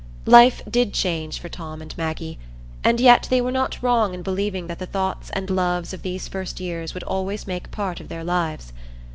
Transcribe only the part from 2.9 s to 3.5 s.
yet they